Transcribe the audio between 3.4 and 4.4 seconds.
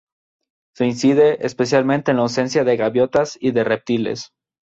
de reptiles.